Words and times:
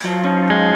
Heading 0.00 0.58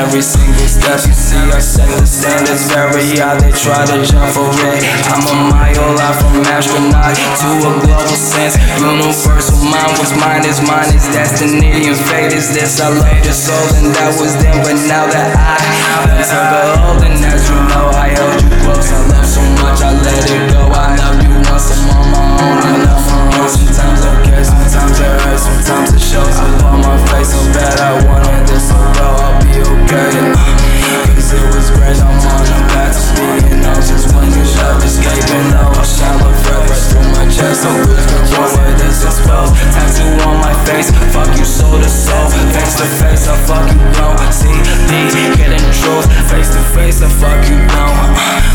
every 0.00 0.22
single 0.22 0.64
step 0.64 1.00
you 1.04 1.12
see. 1.12 1.44
I 1.52 1.60
set 1.60 1.88
the 2.00 2.06
standards 2.06 2.64
very 2.72 3.20
high. 3.20 3.36
They 3.36 3.52
try 3.52 3.84
to 3.84 4.00
jump 4.00 4.32
for 4.32 4.48
it. 4.48 4.80
I'm 5.12 5.24
a 5.28 5.34
mile 5.52 6.00
out 6.00 6.16
from 6.16 6.40
astronaut 6.48 7.12
to 7.12 7.48
a 7.60 7.70
global 7.84 8.16
sense. 8.16 8.56
Universal 8.80 9.60
mind, 9.68 9.92
what's 10.00 10.16
mine 10.16 10.44
is 10.48 10.60
mine 10.64 10.88
is 10.96 11.04
destiny 11.12 11.84
and 11.84 11.98
fate 12.08 12.32
is 12.32 12.48
this. 12.52 12.80
I 12.80 12.88
love 12.88 13.20
your 13.24 13.36
soul 13.36 13.60
and 13.76 13.92
that 13.92 14.16
was 14.16 14.32
then, 14.40 14.56
but 14.64 14.80
now 14.88 15.04
that 15.12 15.36
I 15.36 15.56
took 16.24 17.04
a 17.04 17.09
So 37.60 37.68
control 37.68 38.48
where 38.56 38.72
this 38.80 39.04
exposed. 39.04 39.52
Tattoo 39.76 40.08
on 40.24 40.40
my 40.40 40.56
face, 40.64 40.88
fuck 41.12 41.28
you 41.36 41.44
soul 41.44 41.76
to 41.76 41.90
soul. 41.92 42.32
Face 42.56 42.80
to 42.80 42.88
face, 42.96 43.28
I 43.28 43.36
fuck 43.44 43.68
you. 43.68 43.76
See, 44.32 44.48
me 44.88 45.36
getting 45.36 45.60
truth. 45.76 46.08
Face 46.32 46.48
to 46.56 46.62
face, 46.72 47.04
I 47.04 47.08
fuck 47.20 47.36
you 47.52 47.60
bro. 47.68 47.84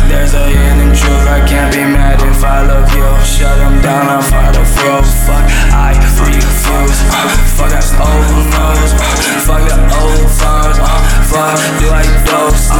There's 0.09 0.33
a 0.33 0.49
hidden 0.49 0.89
truth, 0.89 1.25
I 1.29 1.45
can't 1.45 1.69
be 1.69 1.85
mad 1.85 2.17
if 2.17 2.41
I 2.41 2.65
love 2.65 2.89
you. 2.97 3.05
Shut 3.21 3.53
them 3.61 3.77
down, 3.85 4.09
I'm 4.09 4.25
out 4.33 4.57
of 4.57 4.65
road. 4.81 5.05
Fuck, 5.05 5.45
I 5.69 5.93
refuse. 6.01 6.97
Fuck 7.53 7.69
that 7.69 7.85
old 8.01 8.25
nose. 8.57 8.91
Fuck 9.45 9.61
the 9.69 9.77
old 10.01 10.25
times. 10.33 10.81
Fuck, 11.29 11.61
do 11.77 11.93
like 11.93 12.09
those. 12.25 12.73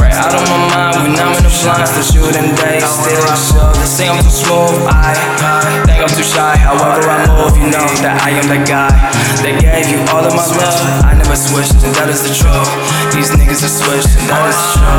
Right 0.00 0.16
out 0.16 0.32
of 0.32 0.40
my 0.48 0.56
mind 0.72 0.96
when 1.04 1.20
I'm 1.20 1.36
in 1.36 1.44
the 1.44 1.52
blinds. 1.52 1.92
The 1.92 2.00
shooting 2.00 2.54
days 2.56 2.88
still 2.88 3.28
show. 3.36 3.69
Say 3.90 4.06
I'm 4.08 4.22
too 4.22 4.30
smooth. 4.30 4.86
I 4.86 5.18
think 5.84 5.98
I'm 5.98 6.06
too 6.06 6.22
shy. 6.22 6.56
However 6.56 7.10
I 7.10 7.26
move, 7.26 7.58
you 7.58 7.66
know 7.74 7.90
that 8.06 8.22
I 8.22 8.30
am 8.38 8.46
the 8.46 8.62
guy. 8.62 8.86
They 9.42 9.58
gave 9.58 9.90
you 9.90 9.98
all 10.14 10.22
of 10.22 10.30
my 10.30 10.46
love. 10.46 11.02
I 11.02 11.18
never 11.18 11.34
switched, 11.34 11.82
and 11.82 11.90
that 11.98 12.06
is 12.06 12.22
the 12.22 12.30
truth. 12.30 12.70
These 13.10 13.34
niggas 13.34 13.66
are 13.66 13.74
switched, 13.82 14.14
and 14.14 14.30
that 14.30 14.46
is 14.46 14.54
the 14.54 14.78
truth. 14.78 14.89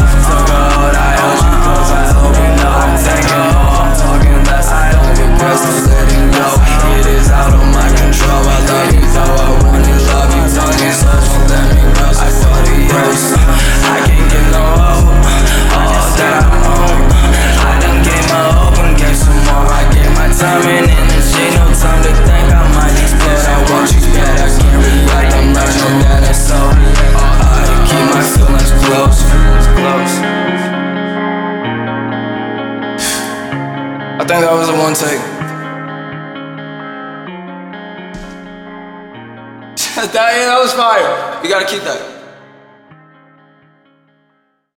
Think 34.31 34.46
that 34.46 34.53
was 34.53 34.69
a 34.69 34.74
one 34.74 34.94
take. 34.94 35.19
that, 39.96 40.14
that 40.14 40.59
was 40.62 40.74
fire. 40.74 41.44
You 41.44 41.50
gotta 41.50 41.66
keep 41.66 41.84
that. 41.84 42.21